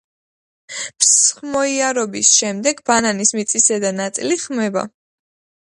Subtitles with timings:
[1.03, 4.89] მსხმოიარობის შემდეგ ბანანის მიწისზედა ნაწილი ხმება.